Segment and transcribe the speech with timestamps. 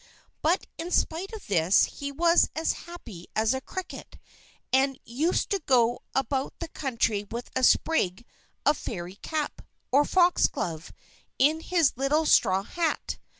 [0.41, 4.17] But, in spite of this, he was as happy as a cricket,
[4.73, 8.25] and used to go about the country with a sprig
[8.65, 9.61] of Fairy cap,
[9.91, 10.91] or Foxglove,
[11.37, 13.19] in his little straw hat.